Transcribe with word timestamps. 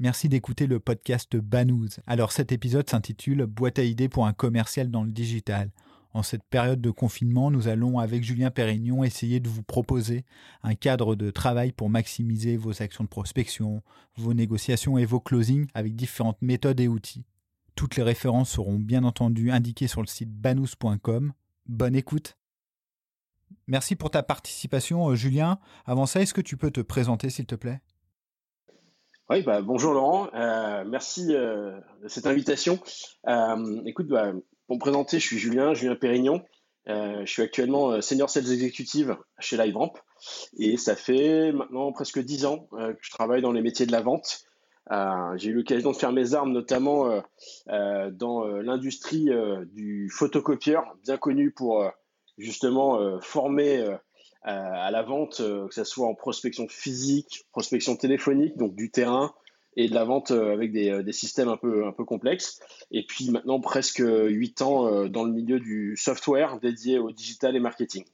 Merci 0.00 0.30
d'écouter 0.30 0.66
le 0.66 0.80
podcast 0.80 1.36
Banous. 1.36 2.00
Alors 2.06 2.32
cet 2.32 2.52
épisode 2.52 2.88
s'intitule 2.88 3.44
Boîte 3.44 3.78
à 3.78 3.82
idées 3.82 4.08
pour 4.08 4.26
un 4.26 4.32
commercial 4.32 4.90
dans 4.90 5.04
le 5.04 5.12
digital. 5.12 5.70
En 6.14 6.22
cette 6.22 6.42
période 6.44 6.80
de 6.80 6.90
confinement, 6.90 7.50
nous 7.50 7.68
allons 7.68 7.98
avec 7.98 8.24
Julien 8.24 8.50
Pérignon 8.50 9.04
essayer 9.04 9.40
de 9.40 9.50
vous 9.50 9.62
proposer 9.62 10.24
un 10.62 10.74
cadre 10.74 11.16
de 11.16 11.30
travail 11.30 11.72
pour 11.72 11.90
maximiser 11.90 12.56
vos 12.56 12.80
actions 12.80 13.04
de 13.04 13.10
prospection, 13.10 13.82
vos 14.16 14.32
négociations 14.32 14.96
et 14.96 15.04
vos 15.04 15.20
closings 15.20 15.66
avec 15.74 15.94
différentes 15.94 16.40
méthodes 16.40 16.80
et 16.80 16.88
outils. 16.88 17.26
Toutes 17.74 17.96
les 17.96 18.02
références 18.02 18.48
seront 18.48 18.78
bien 18.78 19.04
entendu 19.04 19.50
indiquées 19.50 19.86
sur 19.86 20.00
le 20.00 20.06
site 20.06 20.32
banous.com. 20.32 21.34
Bonne 21.66 21.94
écoute. 21.94 22.38
Merci 23.66 23.96
pour 23.96 24.10
ta 24.10 24.22
participation, 24.22 25.14
Julien. 25.14 25.58
Avant 25.84 26.06
ça, 26.06 26.22
est-ce 26.22 26.32
que 26.32 26.40
tu 26.40 26.56
peux 26.56 26.70
te 26.70 26.80
présenter, 26.80 27.28
s'il 27.28 27.44
te 27.44 27.54
plaît? 27.54 27.82
Oui, 29.30 29.42
bah, 29.42 29.62
bonjour 29.62 29.92
Laurent, 29.92 30.28
euh, 30.34 30.82
merci 30.84 31.28
euh, 31.30 31.78
de 32.02 32.08
cette 32.08 32.26
invitation. 32.26 32.80
Euh, 33.28 33.80
écoute, 33.86 34.08
bah, 34.08 34.32
pour 34.66 34.74
me 34.74 34.80
présenter, 34.80 35.20
je 35.20 35.24
suis 35.24 35.38
Julien, 35.38 35.72
Julien 35.72 35.94
Pérignon. 35.94 36.42
je 36.88 37.26
suis 37.26 37.42
actuellement 37.42 38.00
senior 38.00 38.28
sales 38.28 38.52
executive 38.52 39.16
chez 39.38 39.56
LiveRamp 39.56 39.92
et 40.58 40.76
ça 40.76 40.96
fait 40.96 41.52
maintenant 41.52 41.92
presque 41.92 42.18
dix 42.18 42.44
ans 42.44 42.66
que 42.72 42.98
je 43.00 43.10
travaille 43.12 43.40
dans 43.40 43.52
les 43.52 43.62
métiers 43.62 43.86
de 43.86 43.92
la 43.92 44.00
vente. 44.00 44.40
J'ai 45.36 45.50
eu 45.50 45.54
l'occasion 45.54 45.92
de 45.92 45.96
faire 45.96 46.10
mes 46.10 46.34
armes 46.34 46.52
notamment 46.52 47.22
dans 47.66 48.44
l'industrie 48.46 49.28
du 49.72 50.10
photocopieur, 50.10 50.96
bien 51.04 51.18
connu 51.18 51.52
pour 51.52 51.88
justement 52.36 53.20
former 53.20 53.96
à 54.42 54.90
la 54.90 55.02
vente, 55.02 55.40
euh, 55.40 55.68
que 55.68 55.74
ce 55.74 55.84
soit 55.84 56.06
en 56.06 56.14
prospection 56.14 56.66
physique, 56.68 57.44
prospection 57.52 57.96
téléphonique, 57.96 58.56
donc 58.56 58.74
du 58.74 58.90
terrain, 58.90 59.34
et 59.76 59.88
de 59.88 59.94
la 59.94 60.04
vente 60.04 60.30
euh, 60.30 60.52
avec 60.52 60.72
des, 60.72 60.90
euh, 60.90 61.02
des, 61.02 61.12
systèmes 61.12 61.48
un 61.48 61.56
peu, 61.56 61.86
un 61.86 61.92
peu 61.92 62.04
complexes. 62.04 62.60
Et 62.90 63.04
puis 63.06 63.30
maintenant, 63.30 63.60
presque 63.60 64.02
8 64.02 64.62
ans 64.62 65.06
dans 65.08 65.24
le 65.24 65.32
milieu 65.32 65.60
du 65.60 65.96
software 65.96 66.58
dédié 66.60 66.98
au 66.98 67.10
digital 67.10 67.56
et 67.56 67.60
marketing. 67.60 68.04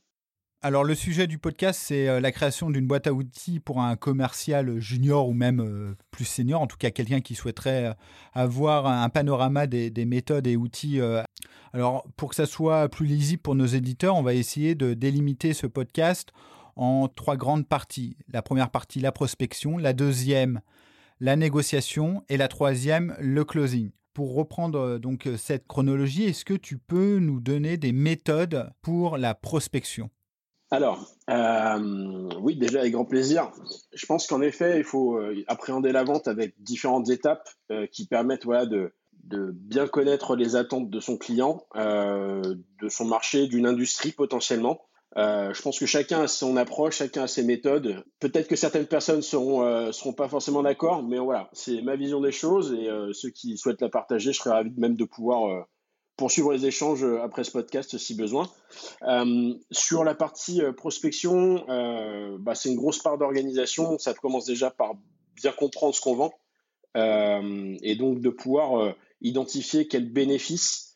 Alors 0.67 0.83
le 0.83 0.97
sujet 0.97 1.28
du 1.28 1.39
podcast, 1.39 1.81
c'est 1.81 2.20
la 2.20 2.33
création 2.33 2.70
d'une 2.70 2.89
boîte 2.89 3.06
à 3.06 3.12
outils 3.12 3.61
pour 3.61 3.81
un 3.81 3.95
commercial 3.95 4.81
junior 4.81 5.28
ou 5.28 5.33
même 5.33 5.95
plus 6.11 6.25
senior, 6.25 6.61
en 6.61 6.67
tout 6.67 6.77
cas 6.77 6.91
quelqu'un 6.91 7.20
qui 7.20 7.36
souhaiterait 7.36 7.95
avoir 8.33 8.86
un 8.86 9.08
panorama 9.08 9.69
des, 9.69 9.91
des 9.91 10.05
méthodes 10.05 10.48
et 10.48 10.56
outils 10.56 11.00
alors, 11.77 12.06
pour 12.17 12.31
que 12.31 12.34
ça 12.34 12.47
soit 12.47 12.89
plus 12.89 13.05
lisible 13.05 13.42
pour 13.42 13.55
nos 13.55 13.67
éditeurs, 13.67 14.17
on 14.17 14.23
va 14.23 14.33
essayer 14.33 14.75
de 14.75 14.95
délimiter 14.95 15.53
ce 15.53 15.67
podcast 15.67 16.33
en 16.75 17.06
trois 17.06 17.36
grandes 17.36 17.69
parties. 17.69 18.17
La 18.33 18.41
première 18.41 18.70
partie, 18.70 18.98
la 18.98 19.12
prospection. 19.12 19.77
La 19.77 19.92
deuxième, 19.92 20.62
la 21.20 21.36
négociation. 21.36 22.23
Et 22.30 22.39
la 22.39 22.48
troisième, 22.48 23.14
le 23.20 23.45
closing. 23.45 23.91
Pour 24.14 24.35
reprendre 24.35 24.79
euh, 24.79 24.98
donc 24.98 25.27
euh, 25.27 25.36
cette 25.36 25.67
chronologie, 25.67 26.24
est-ce 26.24 26.46
que 26.46 26.55
tu 26.55 26.79
peux 26.79 27.18
nous 27.18 27.41
donner 27.41 27.77
des 27.77 27.92
méthodes 27.92 28.70
pour 28.80 29.18
la 29.18 29.35
prospection? 29.35 30.08
Alors, 30.71 31.07
euh, 31.31 32.29
oui, 32.41 32.57
déjà 32.57 32.81
avec 32.81 32.93
grand 32.93 33.05
plaisir. 33.05 33.53
Je 33.93 34.05
pense 34.07 34.27
qu'en 34.27 34.41
effet, 34.43 34.79
il 34.79 34.85
faut 34.85 35.21
appréhender 35.47 35.93
la 35.93 36.03
vente 36.03 36.27
avec 36.29 36.55
différentes 36.59 37.09
étapes 37.09 37.49
qui 37.93 38.07
permettent 38.07 38.45
voilà, 38.45 38.67
de, 38.67 38.93
bien 39.27 39.87
connaître 39.87 40.37
les 40.37 40.57
attentes 40.57 40.91
de 40.91 41.01
son 41.01 41.17
client, 41.17 41.65
euh, 41.77 42.43
de 42.81 42.89
son 42.89 43.05
marché, 43.05 43.47
d'une 43.47 43.67
industrie 43.67 44.13
potentiellement. 44.13 44.81
Euh, 45.17 45.55
je 45.55 45.63
pense 45.63 45.79
que 45.79 45.87
chacun 45.87 46.23
a 46.23 46.29
son 46.29 46.57
approche, 46.57 46.97
chacun 46.97 47.23
a 47.23 47.27
ses 47.27 47.43
méthodes. 47.43 48.05
Peut-être 48.21 48.48
que 48.48 48.57
certaines 48.57 48.87
personnes 48.87 49.23
seront 49.23 49.63
euh, 49.63 49.91
seront 49.93 50.13
pas 50.13 50.29
forcément 50.29 50.63
d'accord, 50.63 51.03
mais 51.03 51.19
voilà, 51.19 51.48
c'est 51.53 51.81
ma 51.81 51.97
vision 51.97 52.21
des 52.21 52.33
choses 52.33 52.73
et 52.73 52.89
ceux 53.13 53.31
qui 53.31 53.57
souhaitent 53.57 53.81
la 53.81 53.89
partager, 53.89 54.33
je 54.33 54.39
serais 54.39 54.51
ravi 54.51 54.73
même 54.77 54.97
de 54.97 55.05
pouvoir 55.05 55.67
poursuivre 56.17 56.53
les 56.53 56.67
échanges 56.67 57.05
après 57.23 57.45
ce 57.45 57.51
podcast 57.51 57.99
si 57.99 58.15
besoin. 58.15 58.51
sur 59.71 60.05
la 60.05 60.15
partie 60.15 60.63
prospection, 60.77 61.65
bah, 62.39 62.55
c'est 62.55 62.71
une 62.71 62.77
grosse 62.77 62.99
part 63.01 63.19
d'organisation. 63.19 63.99
Ça 63.99 64.15
commence 64.15 64.47
déjà 64.47 64.71
par 64.71 64.95
bien 65.35 65.53
comprendre 65.53 65.95
ce 65.95 66.01
qu'on 66.01 66.15
vend 66.15 66.33
et 66.95 67.97
donc 67.97 68.21
de 68.21 68.31
pouvoir 68.31 68.95
identifier 69.21 69.89
quels 69.89 70.11
bénéfices 70.11 70.87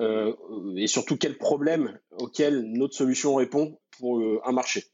euh, 0.00 0.34
et 0.76 0.86
surtout 0.86 1.16
quels 1.16 1.36
problèmes 1.36 1.98
auxquels 2.12 2.62
notre 2.72 2.94
solution 2.94 3.34
répond 3.34 3.78
pour 3.98 4.18
euh, 4.18 4.40
un 4.44 4.52
marché. 4.52 4.84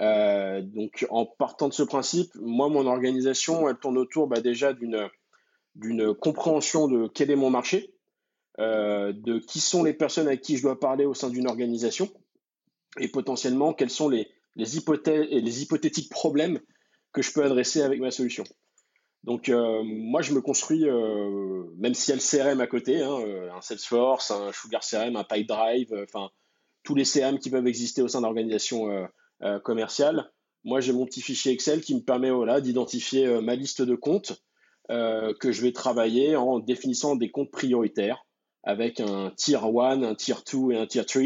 Euh, 0.00 0.62
donc 0.62 1.06
en 1.10 1.26
partant 1.26 1.68
de 1.68 1.74
ce 1.74 1.82
principe, 1.82 2.30
moi 2.36 2.68
mon 2.68 2.86
organisation 2.86 3.68
elle 3.68 3.76
tourne 3.76 3.98
autour 3.98 4.26
bah, 4.26 4.40
déjà 4.40 4.72
d'une 4.72 6.14
compréhension 6.14 6.88
de 6.88 7.08
quel 7.08 7.30
est 7.30 7.36
mon 7.36 7.50
marché, 7.50 7.91
de 8.58 9.38
qui 9.38 9.60
sont 9.60 9.82
les 9.82 9.94
personnes 9.94 10.28
à 10.28 10.36
qui 10.36 10.56
je 10.56 10.62
dois 10.62 10.78
parler 10.78 11.04
au 11.04 11.14
sein 11.14 11.30
d'une 11.30 11.48
organisation 11.48 12.10
et 12.98 13.08
potentiellement 13.08 13.72
quels 13.72 13.90
sont 13.90 14.08
les, 14.08 14.28
hypothétiques 14.56 16.10
problèmes 16.10 16.60
que 17.12 17.22
je 17.22 17.32
peux 17.32 17.44
adresser 17.44 17.82
avec 17.82 18.00
ma 18.00 18.10
solution. 18.10 18.44
Donc 19.24 19.48
euh, 19.48 19.82
moi 19.84 20.20
je 20.22 20.34
me 20.34 20.40
construis, 20.40 20.88
euh, 20.88 21.64
même 21.76 21.94
s'il 21.94 22.10
y 22.10 22.12
a 22.12 22.16
le 22.16 22.54
CRM 22.54 22.60
à 22.60 22.66
côté, 22.66 23.02
hein, 23.02 23.18
euh, 23.20 23.52
un 23.52 23.60
Salesforce, 23.60 24.30
un 24.30 24.52
Sugar 24.52 24.82
CRM, 24.82 25.16
un 25.16 25.24
Pipedrive, 25.24 25.94
enfin 26.02 26.30
tous 26.82 26.94
les 26.96 27.04
CRM 27.04 27.38
qui 27.38 27.48
peuvent 27.48 27.66
exister 27.66 28.02
au 28.02 28.08
sein 28.08 28.22
d'organisations 28.22 29.08
commerciales. 29.62 30.32
Moi 30.64 30.80
j'ai 30.80 30.92
mon 30.92 31.06
petit 31.06 31.20
fichier 31.20 31.52
Excel 31.52 31.80
qui 31.80 31.94
me 31.94 32.00
permet 32.00 32.30
voilà, 32.30 32.60
d'identifier 32.60 33.40
ma 33.40 33.54
liste 33.54 33.82
de 33.82 33.94
comptes 33.94 34.42
que 34.88 35.52
je 35.52 35.62
vais 35.62 35.70
travailler 35.70 36.34
en 36.34 36.58
définissant 36.58 37.14
des 37.14 37.30
comptes 37.30 37.52
prioritaires 37.52 38.26
avec 38.64 39.00
un 39.00 39.30
tier 39.36 39.56
1, 39.56 40.02
un 40.02 40.14
tier 40.14 40.34
2 40.52 40.72
et 40.72 40.76
un 40.76 40.86
tier 40.86 41.04
3 41.04 41.22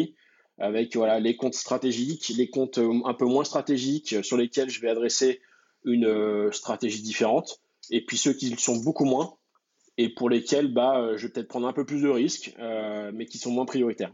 avec 0.58 0.96
voilà 0.96 1.20
les 1.20 1.36
comptes 1.36 1.54
stratégiques, 1.54 2.32
les 2.34 2.48
comptes 2.48 2.78
un 2.78 3.14
peu 3.14 3.26
moins 3.26 3.44
stratégiques 3.44 4.24
sur 4.24 4.36
lesquels 4.38 4.70
je 4.70 4.80
vais 4.80 4.88
adresser 4.88 5.40
une 5.84 6.50
stratégie 6.50 7.02
différente 7.02 7.60
et 7.90 8.04
puis 8.04 8.16
ceux 8.16 8.32
qui 8.32 8.50
le 8.50 8.56
sont 8.56 8.76
beaucoup 8.76 9.04
moins 9.04 9.36
et 9.98 10.08
pour 10.08 10.28
lesquels 10.28 10.72
bah, 10.72 10.98
euh, 10.98 11.16
je 11.16 11.26
vais 11.26 11.32
peut-être 11.32 11.48
prendre 11.48 11.66
un 11.66 11.72
peu 11.72 11.84
plus 11.84 12.02
de 12.02 12.08
risques, 12.08 12.54
euh, 12.58 13.10
mais 13.14 13.26
qui 13.26 13.38
sont 13.38 13.50
moins 13.50 13.64
prioritaires. 13.64 14.12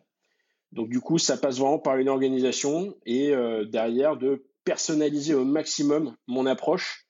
Donc 0.71 0.89
du 0.89 1.01
coup, 1.01 1.19
ça 1.19 1.37
passe 1.37 1.59
vraiment 1.59 1.79
par 1.79 1.97
une 1.97 2.09
organisation 2.09 2.97
et 3.05 3.35
euh, 3.35 3.65
derrière 3.65 4.17
de 4.17 4.45
personnaliser 4.65 5.35
au 5.35 5.45
maximum 5.45 6.17
mon 6.27 6.47
approche 6.47 7.07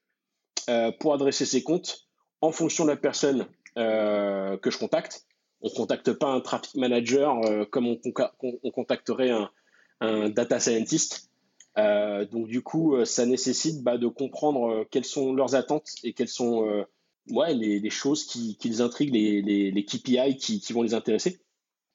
pour 1.01 1.13
adresser 1.13 1.45
ces 1.45 1.63
comptes 1.63 2.07
en 2.41 2.53
fonction 2.53 2.85
de 2.85 2.91
la 2.91 2.97
personne 2.97 3.47
que 3.75 4.71
je 4.71 4.79
contacte. 4.79 5.27
On 5.63 5.71
contacte 5.71 6.13
pas 6.13 6.29
un 6.29 6.41
traffic 6.41 6.75
manager 6.75 7.41
comme 7.71 7.87
on, 7.87 8.01
on, 8.43 8.71
contacterait 8.71 9.31
un, 9.31 10.29
data 10.31 10.59
scientist. 10.59 11.31
Euh, 11.79 12.27
donc 12.27 12.49
du 12.49 12.63
coup, 12.63 12.97
euh, 12.97 13.05
ça 13.05 13.25
nécessite 13.25 13.83
bah, 13.83 13.97
de 13.97 14.07
comprendre 14.07 14.71
euh, 14.71 14.85
quelles 14.91 15.05
sont 15.05 15.33
leurs 15.33 15.55
attentes 15.55 15.89
et 16.05 16.13
quelles 16.13 16.29
sont 16.29 16.85
les, 17.29 17.91
choses 17.91 18.25
qui, 18.25 18.59
les 18.65 18.81
intriguent, 18.81 19.15
les, 19.15 19.85
KPI 19.85 20.37
qui, 20.37 20.61
qui, 20.61 20.73
vont 20.73 20.83
les 20.83 20.95
intéresser. 20.95 21.41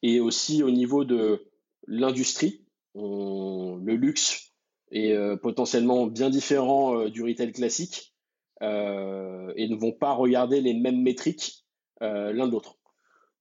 Et 0.02 0.20
aussi 0.20 0.64
au 0.64 0.72
niveau 0.72 1.04
de 1.04 1.46
l'industrie, 1.86 2.64
le 2.96 3.96
luxe 3.96 4.54
est 4.92 5.16
potentiellement 5.42 6.08
bien 6.08 6.30
différent 6.30 7.08
du 7.10 7.22
retail 7.22 7.52
classique 7.52 8.14
euh, 8.64 9.54
et 9.56 9.68
ne 9.68 9.76
vont 9.76 9.92
pas 9.92 10.14
regarder 10.14 10.62
les 10.62 10.74
mêmes 10.74 11.02
métriques 11.02 11.66
euh, 12.02 12.34
l'un 12.34 12.48
de 12.48 12.52
l'autre. 12.52 12.78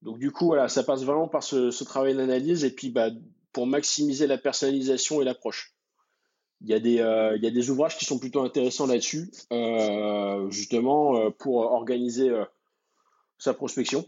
Donc 0.03 0.19
du 0.19 0.31
coup, 0.31 0.47
voilà, 0.47 0.69
ça 0.69 0.83
passe 0.83 1.05
vraiment 1.05 1.29
par 1.29 1.43
ce, 1.43 1.85
travail 1.85 2.15
d'analyse 2.15 2.65
et 2.65 2.71
puis 2.71 2.91
bah, 2.91 3.11
pour 3.53 3.67
maximiser 3.67 4.27
la 4.27 4.39
personnalisation 4.39 5.21
et 5.21 5.25
l'approche. 5.25 5.77
Il 6.63 6.69
y, 6.69 6.75
a 6.75 6.81
des, 6.81 7.01
euh, 7.01 7.71
ouvrages 7.71 7.99
qui 7.99 8.07
sont 8.07 8.19
plutôt 8.19 8.41
intéressants 8.41 8.87
là-dessus, 8.87 9.31
euh, 9.53 10.51
justement 10.51 11.17
euh, 11.17 11.31
pour 11.31 11.57
organiser 11.57 12.31
sa 13.39 13.53
prospection. 13.53 14.07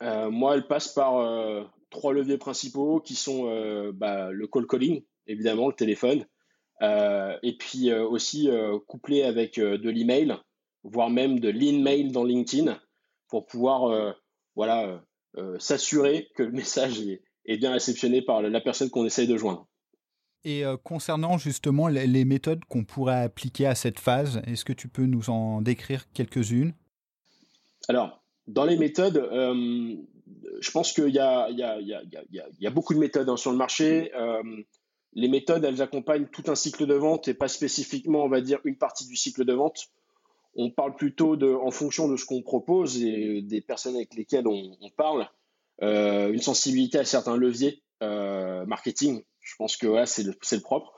moi, 0.00 0.54
elle 0.54 0.66
passe 0.66 0.88
par 0.88 1.68
trois 1.90 2.12
leviers 2.12 2.38
principaux 2.38 3.00
qui 3.00 3.16
sont 3.16 3.90
bah, 3.92 4.30
le 4.30 4.46
call 4.46 4.66
calling, 4.66 5.02
évidemment, 5.26 5.68
le 5.68 5.74
téléphone, 5.74 6.24
et 6.80 7.56
puis 7.58 7.92
aussi 7.92 8.48
couplé 8.86 9.24
avec 9.24 9.58
de 9.58 9.90
l'email, 9.90 10.36
voire 10.84 11.10
même 11.10 11.40
de 11.40 11.48
l'in-mail 11.48 12.12
dans 12.12 12.24
LinkedIn, 12.24 12.78
pour 13.28 13.46
pouvoir 13.46 14.14
voilà, 14.54 15.02
s'assurer 15.58 16.28
que 16.34 16.42
le 16.42 16.52
message 16.52 17.00
est, 17.00 17.56
bien 17.56 17.72
réceptionné 17.72 18.22
par 18.22 18.42
la 18.42 18.60
personne 18.60 18.90
qu'on 18.90 19.04
essaye 19.04 19.26
de 19.26 19.36
joindre. 19.36 19.66
Et 20.44 20.64
concernant 20.84 21.38
justement 21.38 21.88
les 21.88 22.24
méthodes 22.24 22.64
qu'on 22.64 22.84
pourrait 22.84 23.22
appliquer 23.22 23.66
à 23.66 23.74
cette 23.74 24.00
phase, 24.00 24.40
est-ce 24.46 24.64
que 24.64 24.72
tu 24.72 24.88
peux 24.88 25.06
nous 25.06 25.30
en 25.30 25.62
décrire 25.62 26.10
quelques-unes? 26.12 26.72
Alors, 27.88 28.20
dans 28.46 28.64
les 28.64 28.76
méthodes, 28.76 29.16
euh, 29.16 29.96
je 30.60 30.70
pense 30.70 30.92
qu'il 30.92 31.08
y, 31.08 31.12
y, 31.12 32.66
a, 32.66 32.70
beaucoup 32.70 32.94
de 32.94 32.98
méthodes 32.98 33.28
hein, 33.28 33.36
sur 33.36 33.52
le 33.52 33.56
marché. 33.56 34.12
Euh, 34.14 34.42
les 35.12 35.28
méthodes, 35.28 35.64
elles 35.64 35.82
accompagnent 35.82 36.26
tout 36.26 36.44
un 36.48 36.54
cycle 36.54 36.86
de 36.86 36.94
vente 36.94 37.28
et 37.28 37.34
pas 37.34 37.48
spécifiquement, 37.48 38.24
on 38.24 38.28
va 38.28 38.40
dire, 38.40 38.60
une 38.64 38.76
partie 38.76 39.06
du 39.06 39.16
cycle 39.16 39.44
de 39.44 39.52
vente. 39.52 39.88
On 40.54 40.70
parle 40.70 40.94
plutôt 40.96 41.40
en 41.42 41.70
fonction 41.70 42.08
de 42.08 42.16
ce 42.16 42.24
qu'on 42.24 42.42
propose 42.42 43.02
et 43.02 43.42
des 43.42 43.60
personnes 43.60 43.94
avec 43.94 44.14
lesquelles 44.14 44.48
on, 44.48 44.90
parle, 44.96 45.28
euh, 45.82 46.32
une 46.32 46.40
sensibilité 46.40 46.98
à 46.98 47.04
certains 47.04 47.36
leviers 47.36 47.82
marketing. 48.00 49.22
Je 49.40 49.54
pense 49.56 49.76
que 49.76 50.04
c'est 50.06 50.24
le, 50.24 50.60
propre. 50.60 50.92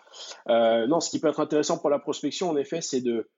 non, 0.47 1.01
ce 1.01 1.11
qui 1.11 1.21
peut 1.21 1.29
être 1.29 1.41
intéressant 1.41 1.79
pour 1.79 1.91
la 1.91 1.99
prospection, 1.99 2.49
en 2.51 2.57
effet, 2.57 2.81
c'est 2.81 3.01
de 3.01 3.29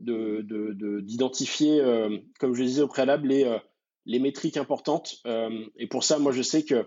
d'identifier, 0.00 1.80
de, 1.80 2.20
comme 2.40 2.52
je 2.54 2.62
le 2.62 2.66
disais 2.66 2.82
au 2.82 2.88
préalable, 2.88 3.28
les, 3.28 3.60
les 4.06 4.18
métriques 4.18 4.56
importantes. 4.56 5.16
Euh, 5.26 5.66
et 5.76 5.86
pour 5.86 6.04
ça, 6.04 6.18
moi, 6.18 6.32
je 6.32 6.42
sais 6.42 6.64
que 6.64 6.86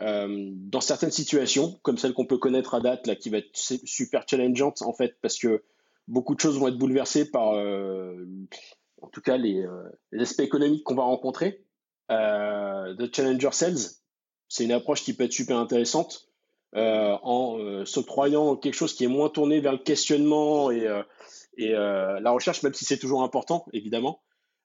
euh, 0.00 0.50
dans 0.54 0.80
certaines 0.80 1.10
situations, 1.10 1.78
comme 1.82 1.98
celle 1.98 2.14
qu'on 2.14 2.26
peut 2.26 2.38
connaître 2.38 2.74
à 2.74 2.80
date, 2.80 3.06
là, 3.06 3.16
qui 3.16 3.30
va 3.30 3.38
être 3.38 3.50
super 3.54 4.24
challengeante, 4.28 4.82
en 4.82 4.92
fait, 4.92 5.16
parce 5.22 5.38
que 5.38 5.62
beaucoup 6.08 6.34
de 6.34 6.40
choses 6.40 6.58
vont 6.58 6.68
être 6.68 6.78
bouleversées 6.78 7.30
par, 7.30 7.54
euh, 7.54 8.26
en 9.00 9.08
tout 9.08 9.20
cas, 9.20 9.36
les, 9.36 9.66
aspects 10.18 10.40
économiques 10.40 10.84
qu'on 10.84 10.94
va 10.94 11.04
rencontrer. 11.04 11.64
The 12.08 13.14
Challenger 13.14 13.50
Sales, 13.52 13.78
c'est 14.48 14.64
une 14.64 14.72
approche 14.72 15.02
qui 15.02 15.14
peut 15.14 15.24
être 15.24 15.32
super 15.32 15.58
intéressante. 15.58 16.28
en 16.74 17.84
s'octroyant 17.84 18.56
quelque 18.56 18.74
chose 18.74 18.94
qui 18.94 19.04
est 19.04 19.08
moins 19.08 19.28
tourné 19.28 19.60
vers 19.60 19.72
le 19.72 19.78
questionnement 19.78 20.70
et, 20.70 20.86
la 21.56 22.30
recherche, 22.30 22.62
même 22.62 22.74
si 22.74 22.84
c'est 22.84 22.98
toujours 22.98 23.22
important, 23.22 23.66
évidemment, 23.72 24.20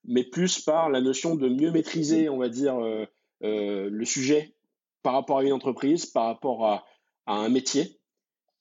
mais 0.05 0.23
plus 0.23 0.59
par 0.61 0.89
la 0.89 1.01
notion 1.01 1.35
de 1.35 1.49
mieux 1.49 1.71
maîtriser, 1.71 2.29
on 2.29 2.37
va 2.37 2.49
dire, 2.49 2.79
euh, 2.79 3.05
euh, 3.43 3.89
le 3.89 4.05
sujet 4.05 4.55
par 5.03 5.13
rapport 5.13 5.39
à 5.39 5.43
une 5.43 5.53
entreprise, 5.53 6.05
par 6.05 6.25
rapport 6.25 6.65
à, 6.65 6.85
un 7.27 7.49
métier, 7.49 7.98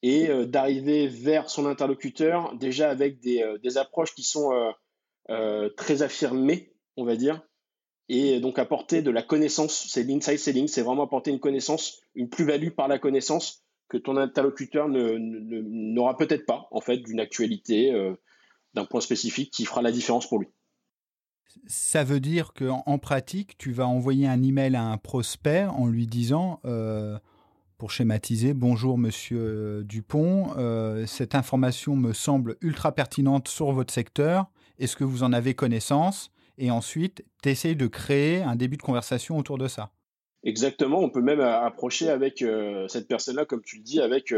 et 0.03 0.29
euh, 0.29 0.47
d'arriver 0.47 1.09
vers 1.09 1.50
son 1.50 1.67
interlocuteur 1.67 2.56
déjà 2.56 2.91
avec 2.91 3.21
des, 3.21 3.79
approches 3.79 4.15
qui 4.15 4.23
sont 4.23 4.50
très 5.77 6.03
affirmées, 6.03 6.73
on 6.97 7.05
va 7.05 7.17
dire, 7.17 7.43
et 8.09 8.41
donc 8.41 8.59
apporter 8.59 9.03
de 9.03 9.11
la 9.11 9.23
connaissance. 9.23 9.87
C'est 9.89 10.05
l'inside 10.05 10.39
selling, 10.39 10.69
c'est 10.69 10.83
vraiment 10.83 11.05
apporter 11.05 11.31
une 11.31 11.41
connaissance, 11.41 12.00
une 12.15 12.31
plus-value 12.31 12.71
par 12.71 12.89
la 12.89 12.99
connaissance 12.99 13.62
que 13.89 13.99
ton 13.99 14.17
interlocuteur 14.17 14.89
n'aura 14.89 16.17
peut-être 16.17 16.47
pas, 16.47 16.69
en 16.71 16.81
fait, 16.81 16.99
d'une 16.99 17.21
actualité, 17.21 17.93
d'un 18.75 18.87
point 18.87 19.03
spécifique 19.03 19.53
qui 19.53 19.67
fera 19.67 19.83
la 19.83 19.93
différence 19.93 20.27
pour 20.27 20.39
lui. 20.39 20.49
Ça 21.67 22.05
veut 22.05 22.21
dire 22.21 22.53
qu'en 22.53 22.83
en 22.87 22.99
pratique, 22.99 23.56
tu 23.59 23.73
vas 23.73 23.87
envoyer 23.87 24.27
un 24.27 24.43
email 24.43 24.77
à 24.77 24.85
un 24.85 24.97
prospect 24.97 25.65
en 25.65 25.87
lui 25.87 26.06
disant, 26.06 26.61
euh, 26.65 27.19
pour 27.79 27.91
schématiser, 27.91 28.55
bonjour 28.55 28.99
monsieur 28.99 29.39
euh, 29.39 29.83
Dupont, 29.85 30.51
euh, 30.59 31.07
cette 31.07 31.35
information 31.35 31.97
me 31.97 32.13
semble 32.13 32.57
ultra 32.61 32.93
pertinente 32.93 33.49
sur 33.49 33.73
votre 33.73 33.95
secteur. 33.95 34.47
Est-ce 34.79 34.97
que 34.97 35.05
vous 35.05 35.23
en 35.23 35.33
avez 35.33 35.55
connaissance? 35.55 36.31
Et 36.59 36.71
ensuite, 36.71 37.25
tu 37.43 37.49
essayes 37.49 37.77
de 37.77 37.87
créer 37.87 38.43
un 38.43 38.57
début 38.57 38.77
de 38.77 38.83
conversation 38.83 39.39
autour 39.39 39.59
de 39.59 39.69
ça. 39.69 39.91
Exactement, 40.43 40.99
on 40.99 41.11
peut 41.11 41.23
même 41.23 41.41
approcher 41.41 42.11
avec 42.11 42.45
cette 42.89 43.09
personne-là, 43.09 43.45
comme 43.45 43.63
tu 43.63 43.77
le 43.77 43.83
dis, 43.83 44.01
avec 44.01 44.35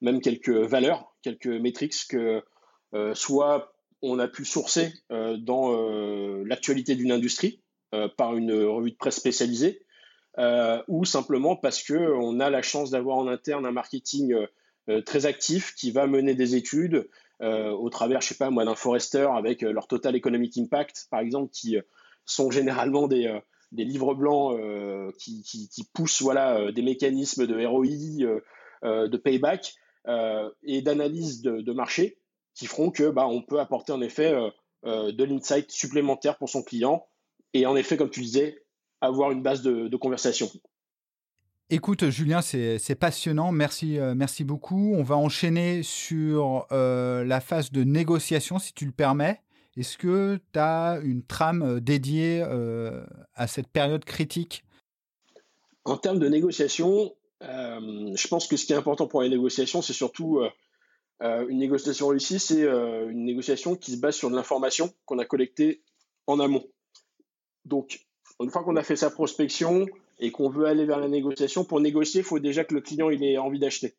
même 0.00 0.20
quelques 0.20 0.50
valeurs, 0.50 1.14
quelques 1.22 1.46
métriques 1.46 1.94
que 2.08 2.42
soit 3.14 3.72
on 4.02 4.18
a 4.18 4.28
pu 4.28 4.44
sourcer 4.44 4.92
euh, 5.10 5.36
dans 5.36 5.72
euh, 5.72 6.42
l'actualité 6.46 6.94
d'une 6.94 7.12
industrie 7.12 7.60
euh, 7.94 8.08
par 8.08 8.36
une 8.36 8.52
revue 8.52 8.92
de 8.92 8.96
presse 8.96 9.16
spécialisée, 9.16 9.82
ou 10.38 11.04
simplement 11.04 11.56
parce 11.56 11.82
qu'on 11.82 12.40
a 12.40 12.50
la 12.50 12.62
chance 12.62 12.90
d'avoir 12.90 13.18
en 13.18 13.28
interne 13.28 13.66
un 13.66 13.72
marketing 13.72 14.34
très 15.04 15.26
actif 15.26 15.74
qui 15.74 15.90
va 15.90 16.06
mener 16.06 16.34
des 16.34 16.56
études 16.56 17.08
au 17.40 17.90
travers, 17.90 18.20
je 18.20 18.28
sais 18.28 18.34
pas 18.36 18.50
moi, 18.50 18.64
d'un 18.64 18.74
Forrester 18.74 19.28
avec 19.34 19.62
leur 19.62 19.86
Total 19.86 20.14
Economic 20.14 20.56
Impact, 20.58 21.08
par 21.10 21.20
exemple, 21.20 21.50
qui 21.52 21.76
sont 22.24 22.50
généralement 22.50 23.08
des, 23.08 23.40
livres 23.72 24.14
blancs 24.14 24.58
qui, 25.18 25.88
poussent 25.92 26.22
voilà, 26.22 26.72
des 26.72 26.82
mécanismes 26.82 27.46
de 27.46 27.66
ROI, 27.66 28.40
de 28.82 29.16
payback 29.16 29.74
et 30.62 30.82
d'analyse 30.82 31.42
de, 31.42 31.72
marché 31.72 32.20
qui 32.54 32.66
feront 32.66 32.90
que 32.90 33.08
bah, 33.10 33.26
on 33.26 33.42
peut 33.42 33.58
apporter 33.58 33.92
en 33.92 34.00
effet 34.00 34.32
euh, 34.32 34.50
euh, 34.84 35.12
de 35.12 35.24
l'insight 35.24 35.70
supplémentaire 35.70 36.36
pour 36.36 36.48
son 36.48 36.62
client. 36.62 37.06
Et 37.54 37.66
en 37.66 37.76
effet, 37.76 37.96
comme 37.96 38.10
tu 38.10 38.20
disais, 38.20 38.62
avoir 39.00 39.30
une 39.30 39.42
base 39.42 39.62
de, 39.62 39.96
conversation. 39.96 40.50
Écoute, 41.70 42.10
Julien, 42.10 42.42
c'est 42.42 42.94
passionnant. 42.98 43.52
Merci, 43.52 43.98
euh, 43.98 44.14
merci 44.14 44.44
beaucoup. 44.44 44.94
On 44.94 45.02
va 45.02 45.16
enchaîner 45.16 45.82
sur 45.82 46.66
la 46.70 47.40
phase 47.40 47.70
de 47.72 47.84
négociation, 47.84 48.58
si 48.58 48.72
tu 48.72 48.86
le 48.86 48.92
permets. 48.92 49.40
Est-ce 49.76 49.96
que 49.96 50.38
tu 50.52 50.58
as 50.58 51.00
une 51.02 51.22
trame 51.22 51.80
dédiée 51.80 52.42
à 53.34 53.46
cette 53.46 53.68
période 53.68 54.04
critique? 54.04 54.64
En 55.84 55.96
termes 55.96 56.18
de 56.18 56.28
négociation, 56.28 57.14
je 57.40 58.28
pense 58.28 58.46
que 58.46 58.56
ce 58.56 58.66
qui 58.66 58.72
est 58.72 58.76
important 58.76 59.06
pour 59.06 59.22
les 59.22 59.28
négociations, 59.28 59.80
c'est 59.80 59.92
surtout 59.92 60.42
euh, 61.22 61.46
une 61.48 61.58
négociation 61.58 62.08
réussie, 62.08 62.38
c'est 62.38 62.62
euh, 62.62 63.10
une 63.10 63.24
négociation 63.24 63.76
qui 63.76 63.92
se 63.92 63.98
base 63.98 64.16
sur 64.16 64.30
de 64.30 64.36
l'information 64.36 64.90
qu'on 65.04 65.18
a 65.18 65.26
collectée 65.26 65.82
en 66.26 66.40
amont. 66.40 66.64
Donc, 67.66 68.00
une 68.40 68.50
fois 68.50 68.62
qu'on 68.62 68.76
a 68.76 68.82
fait 68.82 68.96
sa 68.96 69.10
prospection 69.10 69.86
et 70.18 70.30
qu'on 70.30 70.48
veut 70.48 70.66
aller 70.66 70.84
vers 70.84 71.00
la 71.00 71.08
négociation, 71.08 71.64
pour 71.64 71.80
négocier, 71.80 72.20
il 72.20 72.24
faut 72.24 72.38
déjà 72.38 72.64
que 72.64 72.74
le 72.74 72.80
client 72.80 73.10
ait 73.10 73.38
envie 73.38 73.58
d'acheter. 73.58 73.94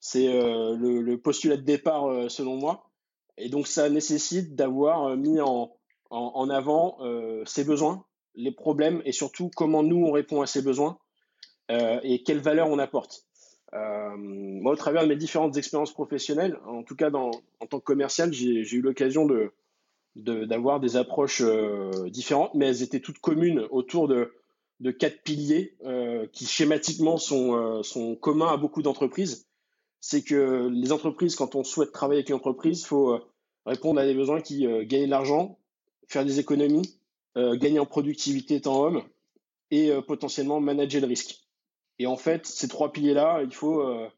C'est 0.00 0.28
euh, 0.28 0.76
le, 0.76 1.18
postulat 1.18 1.56
de 1.56 1.62
départ 1.62 2.30
selon 2.30 2.56
moi. 2.56 2.90
Et 3.38 3.48
donc, 3.48 3.66
ça 3.66 3.88
nécessite 3.88 4.54
d'avoir 4.54 5.16
mis 5.16 5.40
en, 5.40 5.70
avant 6.10 6.98
ses 7.46 7.64
besoins, 7.64 8.04
les 8.34 8.52
problèmes 8.52 9.02
et 9.04 9.12
surtout 9.12 9.50
comment 9.56 9.82
nous 9.82 10.04
on 10.04 10.12
répond 10.12 10.40
à 10.40 10.46
ces 10.46 10.62
besoins 10.62 10.98
et 11.68 12.22
quelle 12.22 12.40
valeur 12.40 12.68
on 12.68 12.78
apporte. 12.78 13.26
Euh, 13.74 14.16
moi, 14.16 14.72
au 14.72 14.76
travers 14.76 15.02
de 15.02 15.08
mes 15.08 15.16
différentes 15.16 15.56
expériences 15.56 15.92
professionnelles, 15.92 16.58
en 16.66 16.82
tout 16.82 16.94
cas 16.94 17.10
en 17.10 17.32
tant 17.68 17.80
que 17.80 17.84
commercial, 17.84 18.32
j'ai 18.32 18.74
eu 18.74 18.80
l'occasion 18.80 19.26
de 19.26 19.52
d'avoir 20.16 20.80
des 20.80 20.96
approches 20.96 21.42
euh, 21.42 22.08
différentes, 22.08 22.54
mais 22.54 22.66
elles 22.66 22.82
étaient 22.82 23.00
toutes 23.00 23.18
communes 23.18 23.66
autour 23.70 24.08
de, 24.08 24.32
de 24.80 24.90
quatre 24.90 25.22
piliers 25.22 25.76
euh, 25.84 26.26
qui 26.32 26.46
schématiquement 26.46 27.16
sont, 27.16 27.82
sont 27.82 28.14
communs 28.14 28.52
à 28.52 28.56
beaucoup 28.56 28.82
d'entreprises. 28.82 29.46
C'est 30.00 30.22
que 30.22 30.68
les 30.72 30.92
entreprises, 30.92 31.34
quand 31.34 31.54
on 31.54 31.64
souhaite 31.64 31.92
travailler 31.92 32.18
avec 32.18 32.28
une 32.28 32.36
entreprise, 32.36 32.82
il 32.82 32.86
faut 32.86 33.18
répondre 33.64 33.98
à 33.98 34.04
des 34.04 34.14
besoins 34.14 34.42
qui 34.42 34.66
gagnent 34.86 35.06
de 35.06 35.10
l'argent, 35.10 35.58
faire 36.08 36.26
des 36.26 36.40
économies, 36.40 36.98
gagner 37.34 37.78
en 37.78 37.86
productivité 37.86 38.60
temps 38.60 38.82
homme 38.84 39.02
et 39.70 39.90
potentiellement 40.06 40.60
manager 40.60 41.00
le 41.00 41.06
risque. 41.06 41.44
Et 41.98 42.06
en 42.06 42.16
fait, 42.16 42.46
ces 42.46 42.68
trois 42.68 42.92
piliers-là, 42.92 43.42
il 43.42 43.54
faut 43.54 43.80
euh, 43.80 44.08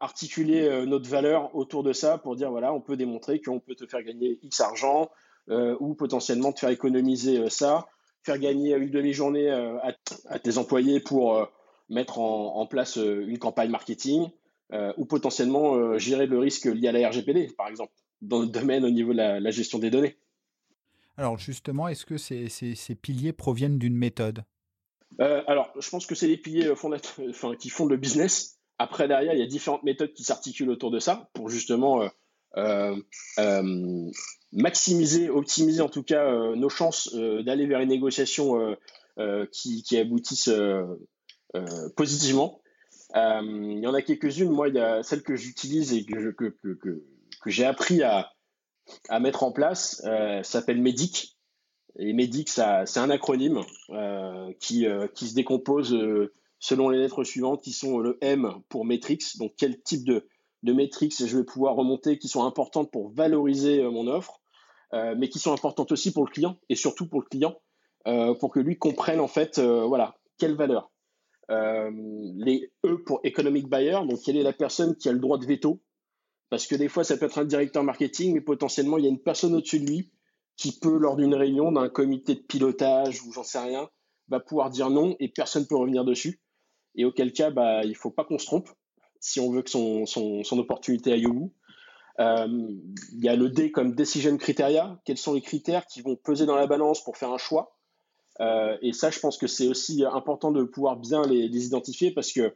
articuler 0.00 0.62
euh, 0.62 0.84
notre 0.84 1.08
valeur 1.08 1.54
autour 1.54 1.82
de 1.82 1.92
ça 1.92 2.18
pour 2.18 2.36
dire 2.36 2.50
voilà, 2.50 2.72
on 2.74 2.80
peut 2.80 2.96
démontrer 2.96 3.40
qu'on 3.40 3.60
peut 3.60 3.74
te 3.74 3.86
faire 3.86 4.02
gagner 4.02 4.38
X 4.42 4.60
argent 4.60 5.02
euh, 5.02 5.06
ou 5.48 5.94
potentiellement 5.94 6.52
te 6.52 6.60
faire 6.60 6.70
économiser 6.70 7.48
ça, 7.50 7.86
faire 8.22 8.38
gagner 8.38 8.74
une 8.76 8.90
demi-journée 8.90 9.50
à, 9.50 10.38
tes 10.38 10.58
employés 10.58 11.00
pour 11.00 11.48
mettre 11.88 12.18
en, 12.18 12.66
place 12.66 12.96
une 12.96 13.38
campagne 13.38 13.70
marketing 13.70 14.28
ou 14.96 15.04
potentiellement 15.04 15.98
gérer 15.98 16.26
le 16.26 16.38
risque 16.38 16.66
lié 16.66 16.88
à 16.88 16.92
la 16.92 17.08
RGPD, 17.08 17.48
par 17.56 17.68
exemple, 17.68 17.92
dans 18.20 18.40
le 18.40 18.46
domaine 18.46 18.84
au 18.84 18.90
niveau 18.90 19.12
de 19.12 19.18
la, 19.18 19.50
gestion 19.50 19.78
des 19.78 19.90
données. 19.90 20.16
Alors 21.16 21.38
justement, 21.38 21.88
est-ce 21.88 22.06
que 22.06 22.16
ces 22.16 22.94
piliers 22.94 23.32
proviennent 23.32 23.78
d'une 23.78 23.96
méthode? 23.96 24.44
Euh, 25.20 25.42
alors, 25.46 25.72
je 25.78 25.88
pense 25.90 26.06
que 26.06 26.14
c'est 26.14 26.28
les 26.28 26.36
piliers 26.36 26.68
euh, 26.68 26.74
fondateurs, 26.74 27.26
enfin, 27.28 27.54
qui 27.54 27.68
fondent 27.68 27.90
le 27.90 27.96
business. 27.96 28.58
Après, 28.78 29.08
derrière, 29.08 29.34
il 29.34 29.40
y 29.40 29.42
a 29.42 29.46
différentes 29.46 29.82
méthodes 29.82 30.12
qui 30.12 30.24
s'articulent 30.24 30.70
autour 30.70 30.90
de 30.90 30.98
ça 30.98 31.30
pour 31.34 31.48
justement 31.48 32.02
euh, 32.02 32.08
maximiser, 34.52 35.30
optimiser 35.30 35.80
en 35.80 35.88
tout 35.88 36.02
cas 36.02 36.54
nos 36.54 36.68
chances 36.68 37.14
d'aller 37.14 37.66
vers 37.66 37.80
une 37.80 37.88
négociation 37.88 38.76
qui, 39.50 39.96
aboutisse 39.96 40.50
positivement. 41.96 42.60
il 43.14 43.80
y 43.80 43.86
en 43.86 43.94
a 43.94 44.02
quelques-unes. 44.02 44.50
Moi, 44.50 44.68
il 44.68 44.74
y 44.74 44.80
a 44.80 45.02
celle 45.02 45.22
que 45.22 45.36
j'utilise 45.36 45.92
et 45.94 46.04
que, 46.04 46.30
que, 46.30 46.54
que, 46.62 47.02
j'ai 47.46 47.64
appris 47.64 48.02
à, 48.02 48.30
à, 49.08 49.20
mettre 49.20 49.42
en 49.42 49.52
place 49.52 50.02
s'appelle 50.42 50.80
MEDIC. 50.80 51.36
Et 51.98 52.12
MEDIC, 52.12 52.48
c'est 52.48 52.98
un 52.98 53.10
acronyme 53.10 53.60
qui, 54.60 54.86
qui 55.14 55.28
se 55.28 55.34
décompose 55.34 55.96
selon 56.62 56.88
les 56.88 56.98
lettres 56.98 57.24
suivantes 57.24 57.60
qui 57.60 57.72
sont 57.72 57.98
le 57.98 58.16
M 58.20 58.48
pour 58.68 58.84
Matrix, 58.84 59.18
donc 59.38 59.52
quel 59.58 59.82
type 59.82 60.04
de, 60.04 60.28
de 60.62 60.72
métriques 60.72 61.14
je 61.18 61.38
vais 61.38 61.44
pouvoir 61.44 61.74
remonter 61.74 62.18
qui 62.18 62.28
sont 62.28 62.44
importantes 62.44 62.90
pour 62.90 63.10
valoriser 63.12 63.82
mon 63.82 64.06
offre, 64.06 64.40
mais 64.92 65.28
qui 65.28 65.38
sont 65.38 65.52
importantes 65.52 65.92
aussi 65.92 66.12
pour 66.12 66.24
le 66.24 66.30
client 66.30 66.58
et 66.68 66.74
surtout 66.74 67.08
pour 67.08 67.20
le 67.20 67.26
client 67.26 67.56
euh, 68.08 68.34
pour 68.34 68.50
que 68.50 68.58
lui 68.58 68.78
comprenne 68.78 69.20
en 69.20 69.28
fait, 69.28 69.58
euh, 69.58 69.84
voilà, 69.84 70.16
quelle 70.38 70.56
valeur. 70.56 70.90
Euh, 71.50 71.90
les 72.36 72.72
E 72.84 72.96
pour 73.04 73.20
economic 73.22 73.68
buyer, 73.68 74.00
donc 74.08 74.20
quelle 74.24 74.36
est 74.36 74.42
la 74.42 74.52
personne 74.52 74.96
qui 74.96 75.08
a 75.08 75.12
le 75.12 75.20
droit 75.20 75.38
de 75.38 75.46
veto, 75.46 75.82
parce 76.50 76.66
que 76.66 76.74
des 76.74 76.88
fois 76.88 77.04
ça 77.04 77.16
peut 77.16 77.26
être 77.26 77.38
un 77.38 77.44
directeur 77.44 77.84
marketing, 77.84 78.34
mais 78.34 78.40
potentiellement 78.40 78.98
il 78.98 79.04
y 79.04 79.06
a 79.06 79.10
une 79.10 79.22
personne 79.22 79.54
au-dessus 79.54 79.78
de 79.78 79.86
lui 79.86 80.12
qui 80.56 80.78
peut, 80.78 80.98
lors 80.98 81.16
d'une 81.16 81.34
réunion, 81.34 81.70
d'un 81.70 81.88
comité 81.88 82.34
de 82.34 82.40
pilotage 82.40 83.22
ou 83.22 83.32
j'en 83.32 83.44
sais 83.44 83.60
rien, 83.60 83.88
va 84.28 84.40
pouvoir 84.40 84.70
dire 84.70 84.90
non 84.90 85.14
et 85.20 85.28
personne 85.28 85.62
ne 85.62 85.68
peut 85.68 85.76
revenir 85.76 86.04
dessus. 86.04 86.40
Et 86.94 87.04
auquel 87.04 87.32
cas, 87.32 87.50
bah, 87.50 87.84
il 87.84 87.90
ne 87.90 87.94
faut 87.94 88.10
pas 88.10 88.24
qu'on 88.24 88.38
se 88.38 88.46
trompe 88.46 88.68
si 89.22 89.40
on 89.40 89.50
veut 89.50 89.62
que 89.62 89.70
son, 89.70 90.04
son, 90.04 90.44
son 90.44 90.58
opportunité 90.58 91.12
aille 91.12 91.26
au 91.26 91.32
bout. 91.32 91.52
Il 92.18 93.24
y 93.24 93.28
a 93.28 93.36
le 93.36 93.48
D 93.48 93.72
comme 93.72 93.94
decision 93.94 94.36
criteria. 94.36 95.00
Quels 95.04 95.16
sont 95.16 95.32
les 95.32 95.40
critères 95.40 95.86
qui 95.86 96.02
vont 96.02 96.16
peser 96.16 96.44
dans 96.44 96.56
la 96.56 96.66
balance 96.66 97.02
pour 97.02 97.16
faire 97.16 97.32
un 97.32 97.38
choix? 97.38 97.76
Euh, 98.40 98.76
et 98.82 98.92
ça, 98.92 99.10
je 99.10 99.20
pense 99.20 99.36
que 99.36 99.46
c'est 99.46 99.68
aussi 99.68 100.04
important 100.04 100.50
de 100.50 100.64
pouvoir 100.64 100.96
bien 100.96 101.22
les, 101.26 101.66
identifier 101.66 102.10
parce 102.10 102.32
que 102.32 102.54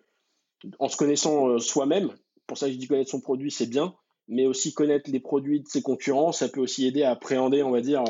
en 0.79 0.89
se 0.89 0.97
connaissant 0.97 1.49
euh, 1.49 1.59
soi-même, 1.59 2.11
pour 2.47 2.57
ça 2.57 2.71
je 2.71 2.77
dis 2.77 2.89
connaître 2.89 3.11
son 3.11 3.21
produit, 3.21 3.51
c'est 3.51 3.67
bien, 3.67 3.95
mais 4.29 4.47
aussi 4.47 4.73
connaître 4.73 5.11
les 5.11 5.21
produits 5.21 5.61
de 5.61 5.69
ses 5.69 5.83
concurrents, 5.83 6.33
ça 6.33 6.49
peut 6.49 6.61
aussi 6.61 6.87
aider 6.87 7.03
à 7.03 7.11
appréhender, 7.11 7.63
on 7.63 7.71
va 7.71 7.81
dire, 7.81 8.03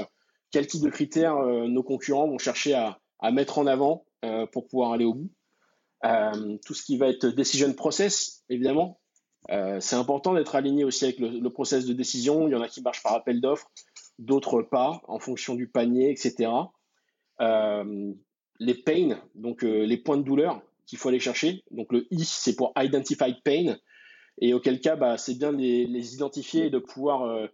quel 0.52 0.66
type 0.66 0.82
de 0.82 0.90
critères 0.90 1.36
euh, 1.36 1.66
nos 1.66 1.82
concurrents 1.82 2.28
vont 2.28 2.38
chercher 2.38 2.74
à, 2.74 2.98
mettre 3.32 3.58
en 3.58 3.66
avant 3.66 4.04
pour 4.52 4.66
pouvoir 4.66 4.92
aller 4.92 5.04
au 5.04 5.14
bout. 5.14 5.30
Tout 6.64 6.74
ce 6.74 6.82
qui 6.82 6.96
va 6.96 7.08
être 7.08 7.26
decision 7.26 7.72
process, 7.72 8.44
évidemment, 8.48 9.00
c'est 9.48 9.96
important 9.96 10.34
d'être 10.34 10.56
aligné 10.56 10.84
aussi 10.84 11.04
avec 11.04 11.18
le, 11.18 11.28
le, 11.28 11.50
process 11.50 11.86
de 11.86 11.92
décision. 11.92 12.48
Il 12.48 12.52
y 12.52 12.54
en 12.54 12.62
a 12.62 12.68
qui 12.68 12.82
marchent 12.82 13.02
par 13.02 13.14
appel 13.14 13.40
d'offres, 13.40 13.70
d'autres 14.18 14.62
pas, 14.62 15.02
en 15.08 15.18
fonction 15.18 15.54
du 15.54 15.68
panier, 15.68 16.10
etc. 16.10 16.50
Euh, 17.40 18.12
les 18.58 18.74
pains, 18.74 19.20
donc 19.34 19.64
euh, 19.64 19.84
les 19.84 19.98
points 19.98 20.16
de 20.16 20.22
douleur 20.22 20.62
qu'il 20.86 20.98
faut 20.98 21.08
aller 21.08 21.20
chercher. 21.20 21.62
Donc 21.70 21.92
le 21.92 22.06
I, 22.10 22.24
c'est 22.24 22.56
pour 22.56 22.72
Identified 22.76 23.42
Pain. 23.44 23.76
Et 24.38 24.54
auquel 24.54 24.80
cas, 24.80 24.96
bah, 24.96 25.18
c'est 25.18 25.34
bien 25.34 25.52
de 25.52 25.58
les, 25.58 26.14
identifier 26.14 26.66
et 26.66 26.70
de 26.70 26.78
pouvoir 26.78 27.48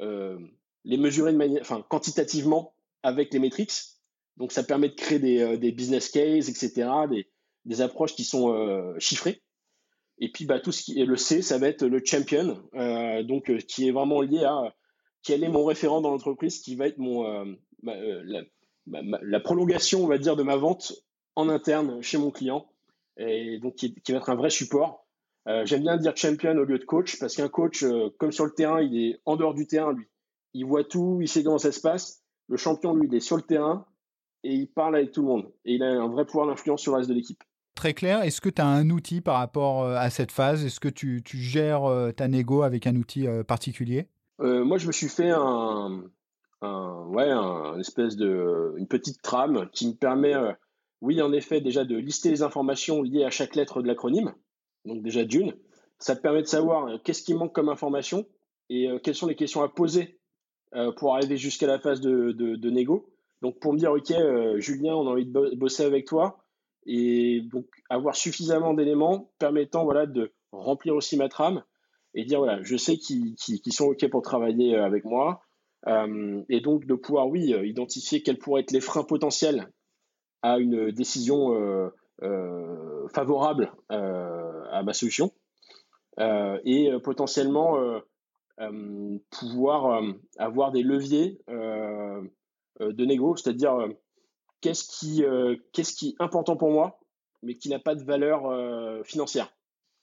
euh, 0.00 0.38
les 0.84 0.96
mesurer 0.96 1.32
de 1.32 1.36
manière, 1.36 1.62
enfin, 1.62 1.84
quantitativement 1.88 2.74
avec 3.02 3.32
les 3.32 3.38
métriques. 3.38 3.72
Donc 4.36 4.52
ça 4.52 4.62
permet 4.62 4.88
de 4.88 4.94
créer 4.94 5.18
des, 5.18 5.72
business 5.72 6.10
cases, 6.10 6.48
etc., 6.48 6.88
des, 7.10 7.30
des 7.64 7.80
approches 7.80 8.14
qui 8.14 8.24
sont 8.24 8.94
chiffrées. 8.98 9.42
Et 10.18 10.30
puis 10.30 10.44
bah, 10.44 10.60
tout 10.60 10.72
ce 10.72 10.82
qui 10.82 11.00
est 11.00 11.04
le 11.04 11.16
C, 11.16 11.42
ça 11.42 11.58
va 11.58 11.68
être 11.68 11.86
le 11.86 12.00
champion, 12.04 12.62
donc 13.24 13.56
qui 13.66 13.88
est 13.88 13.92
vraiment 13.92 14.20
lié 14.20 14.44
à 14.44 14.74
quel 15.22 15.44
est 15.44 15.48
mon 15.48 15.64
référent 15.64 16.00
dans 16.00 16.10
l'entreprise, 16.10 16.60
qui 16.60 16.76
va 16.76 16.86
être 16.86 16.98
mon 16.98 17.56
la 18.86 19.40
prolongation, 19.40 20.04
on 20.04 20.06
va 20.06 20.18
dire, 20.18 20.36
de 20.36 20.42
ma 20.42 20.56
vente 20.56 20.92
en 21.36 21.48
interne 21.48 22.02
chez 22.02 22.18
mon 22.18 22.30
client, 22.30 22.66
et 23.16 23.58
donc 23.58 23.76
qui, 23.76 23.94
va 24.08 24.16
être 24.16 24.30
un 24.30 24.34
vrai 24.34 24.50
support. 24.50 25.06
Euh, 25.48 25.64
j'aime 25.66 25.82
bien 25.82 25.96
dire 25.96 26.16
champion 26.16 26.56
au 26.56 26.64
lieu 26.64 26.78
de 26.78 26.84
coach, 26.84 27.18
parce 27.18 27.36
qu'un 27.36 27.48
coach, 27.48 27.82
euh, 27.82 28.10
comme 28.18 28.32
sur 28.32 28.44
le 28.44 28.52
terrain, 28.52 28.80
il 28.80 28.96
est 28.96 29.20
en 29.24 29.36
dehors 29.36 29.54
du 29.54 29.66
terrain, 29.66 29.92
lui. 29.92 30.06
Il 30.54 30.66
voit 30.66 30.84
tout, 30.84 31.18
il 31.20 31.28
sait 31.28 31.42
comment 31.42 31.58
ça 31.58 31.72
se 31.72 31.80
passe. 31.80 32.22
Le 32.48 32.56
champion, 32.56 32.94
lui, 32.94 33.08
il 33.08 33.14
est 33.14 33.20
sur 33.20 33.36
le 33.36 33.42
terrain 33.42 33.86
et 34.44 34.52
il 34.52 34.68
parle 34.68 34.96
avec 34.96 35.12
tout 35.12 35.22
le 35.22 35.28
monde. 35.28 35.52
Et 35.64 35.74
il 35.74 35.82
a 35.82 35.90
un 35.90 36.08
vrai 36.08 36.26
pouvoir 36.26 36.46
d'influence 36.46 36.82
sur 36.82 36.92
le 36.92 36.98
reste 36.98 37.08
de 37.08 37.14
l'équipe. 37.14 37.42
Très 37.74 37.94
clair. 37.94 38.22
Est-ce 38.22 38.40
que 38.40 38.50
tu 38.50 38.60
as 38.60 38.66
un 38.66 38.90
outil 38.90 39.20
par 39.20 39.38
rapport 39.38 39.84
euh, 39.84 39.96
à 39.96 40.10
cette 40.10 40.32
phase? 40.32 40.64
Est-ce 40.64 40.80
que 40.80 40.88
tu, 40.88 41.22
gères 41.24 41.82
ta 42.16 42.28
négo 42.28 42.62
avec 42.62 42.86
un 42.86 42.96
outil 42.96 43.26
particulier? 43.46 44.08
Moi, 44.38 44.78
je 44.78 44.88
me 44.88 44.92
suis 44.92 45.08
fait 45.08 45.30
un, 45.30 46.02
ouais, 46.62 47.30
un, 47.30 47.78
espèce 47.78 48.16
de, 48.16 48.74
une 48.76 48.86
petite 48.86 49.22
trame 49.22 49.68
qui 49.72 49.88
me 49.88 49.94
permet, 49.94 50.34
euh, 50.34 50.52
oui, 51.00 51.20
en 51.22 51.32
effet, 51.32 51.60
déjà 51.60 51.84
de 51.84 51.96
lister 51.96 52.30
les 52.30 52.42
informations 52.42 53.02
liées 53.02 53.24
à 53.24 53.30
chaque 53.30 53.56
lettre 53.56 53.82
de 53.82 53.88
l'acronyme. 53.88 54.34
Donc 54.84 55.02
déjà 55.02 55.24
d'une, 55.24 55.54
ça 55.98 56.16
te 56.16 56.22
permet 56.22 56.42
de 56.42 56.46
savoir 56.46 56.86
euh, 56.86 56.98
qu'est-ce 57.02 57.22
qui 57.22 57.34
manque 57.34 57.54
comme 57.54 57.68
information 57.68 58.26
et 58.68 58.88
euh, 58.88 58.98
quelles 58.98 59.14
sont 59.14 59.26
les 59.26 59.36
questions 59.36 59.62
à 59.62 59.68
poser 59.68 60.18
pour 60.96 61.14
arriver 61.14 61.36
jusqu'à 61.36 61.66
la 61.66 61.78
phase 61.78 62.00
de, 62.00 62.32
de, 62.32 62.56
de, 62.56 62.70
négo. 62.70 63.12
Donc 63.42 63.58
pour 63.60 63.74
me 63.74 63.78
dire, 63.78 63.92
ok, 63.92 64.10
Julien, 64.58 64.94
on 64.94 65.06
a 65.06 65.10
envie 65.10 65.26
de 65.26 65.54
bosser 65.54 65.84
avec 65.84 66.06
toi 66.06 66.41
et 66.86 67.42
donc 67.42 67.66
avoir 67.88 68.16
suffisamment 68.16 68.74
d'éléments 68.74 69.30
permettant 69.38 69.84
voilà 69.84 70.06
de 70.06 70.32
remplir 70.52 70.94
aussi 70.94 71.16
ma 71.16 71.28
trame 71.28 71.62
et 72.14 72.24
dire 72.24 72.38
voilà, 72.38 72.62
je 72.62 72.76
sais 72.76 72.96
qu'ils 72.96 73.36
sont 73.72 73.86
ok 73.86 74.08
pour 74.10 74.22
travailler 74.22 74.76
avec 74.76 75.04
moi. 75.04 75.42
Euh, 75.88 76.42
et 76.48 76.60
donc 76.60 76.86
de 76.86 76.94
pouvoir, 76.94 77.28
oui, 77.28 77.52
euh, 77.52 77.66
identifier 77.66 78.22
quels 78.22 78.38
pourraient 78.38 78.62
être 78.62 78.70
les 78.70 78.80
freins 78.80 79.02
potentiels 79.02 79.68
à 80.42 80.58
une 80.58 80.90
décision 80.90 81.54
euh, 81.54 83.08
favorable 83.12 83.72
à 83.88 84.82
ma 84.84 84.92
solution 84.92 85.32
et 86.18 86.90
potentiellement 87.02 87.76
pouvoir 89.30 90.02
avoir 90.38 90.72
des 90.72 90.82
leviers 90.82 91.40
de 91.48 93.04
négo, 93.04 93.36
c'est-à-dire 93.36 93.88
qu'est-ce 94.62 94.84
qui, 94.84 95.22
qu'est-ce 95.72 95.92
qui 95.94 96.10
est 96.10 96.14
important 96.22 96.56
pour 96.56 96.70
moi, 96.70 97.00
mais 97.42 97.54
qui 97.54 97.68
n'a 97.68 97.78
pas 97.78 97.94
de 97.94 98.02
valeur 98.02 99.04
financière. 99.04 99.52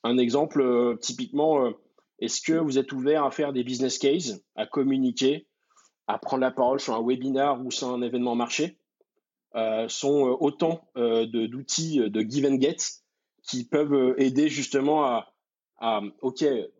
Un 0.04 0.18
exemple, 0.18 0.98
typiquement, 1.02 1.74
est-ce 2.20 2.42
que 2.42 2.54
vous 2.54 2.78
êtes 2.78 2.92
ouvert 2.92 3.24
à 3.24 3.32
faire 3.32 3.54
des 3.54 3.64
business 3.64 3.98
cases, 3.98 4.40
à 4.56 4.68
communiquer 4.68 5.48
à 6.10 6.18
prendre 6.18 6.42
la 6.42 6.50
parole 6.50 6.80
sur 6.80 6.96
un 6.96 7.06
webinar 7.06 7.64
ou 7.64 7.70
sur 7.70 7.90
un 7.90 8.02
événement 8.02 8.34
marché 8.34 8.80
euh, 9.56 9.88
sont 9.88 10.28
euh, 10.28 10.36
autant 10.40 10.90
euh, 10.98 11.28
d'outils 11.28 12.00
de, 12.00 12.22
give 12.22 12.48
and 12.48 12.60
get 12.60 12.78
qui 13.44 13.64
peuvent 13.64 14.16
aider 14.18 14.50
justement 14.50 15.06
à, 15.06 15.32
à 15.78 16.02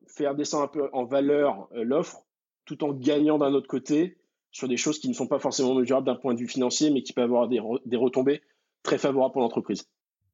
faire 0.08 0.34
descendre 0.34 0.64
un 0.64 0.68
peu 0.68 0.90
en 0.94 1.06
valeur 1.06 1.70
l'offre 1.74 2.26
tout 2.66 2.84
en 2.84 2.92
gagnant 2.92 3.38
d'un 3.38 3.54
autre 3.54 3.68
côté 3.68 4.18
sur 4.52 4.68
des 4.68 4.78
choses 4.78 5.00
qui 5.00 5.10
ne 5.10 5.14
sont 5.14 5.28
pas 5.28 5.40
forcément 5.40 5.76
mesurables 5.76 6.06
d'un 6.06 6.16
point 6.16 6.34
de 6.34 6.40
vue 6.40 6.48
financier 6.48 6.90
mais 6.90 7.04
qui 7.04 7.14
peuvent 7.14 7.26
avoir 7.26 7.48
des, 7.48 7.62
des 7.86 7.98
retombées 7.98 8.42
très 8.84 8.98
favorables 8.98 9.34
pour 9.34 9.42
l'entreprise. 9.42 9.88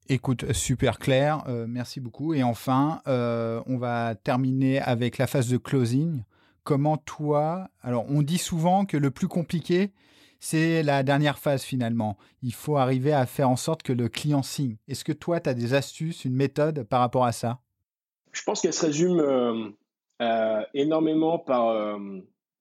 Écoute, 0.08 0.54
super 0.54 1.00
clair, 1.00 1.44
merci 1.68 2.00
beaucoup. 2.00 2.36
Et 2.36 2.44
enfin, 2.44 3.02
on 3.08 3.78
va 3.78 4.14
terminer 4.14 4.80
avec 4.80 5.18
la 5.18 5.26
phase 5.26 5.50
de 5.50 5.58
closing 5.58 6.22
comment 6.66 6.98
toi, 6.98 7.70
alors 7.82 8.06
on 8.10 8.22
dit 8.22 8.40
souvent 8.40 8.86
que 8.86 8.98
le 8.98 9.12
plus 9.12 9.30
compliqué, 9.30 9.92
c'est 10.40 10.84
la 10.84 11.04
dernière 11.04 11.38
phase 11.38 11.64
finalement. 11.64 12.18
Il 12.42 12.54
faut 12.54 12.76
arriver 12.76 13.14
à 13.14 13.26
faire 13.26 13.50
en 13.50 13.56
sorte 13.56 13.84
que 13.84 13.94
le 13.94 14.10
client 14.10 14.44
signe. 14.44 14.76
Est-ce 14.88 15.06
que 15.06 15.14
toi, 15.14 15.40
tu 15.40 15.50
as 15.50 15.54
des 15.54 15.74
astuces, 15.74 16.26
une 16.26 16.36
méthode 16.36 16.84
par 16.84 17.00
rapport 17.00 17.24
à 17.24 17.32
ça? 17.32 17.60
Je 18.34 18.44
pense 18.44 18.62
qu'elle 18.62 18.74
se 18.74 18.86
résume 18.86 19.20
euh, 19.20 19.70
euh, 20.22 20.62
énormément 20.74 21.40
par, 21.40 21.70
euh, 21.70 21.98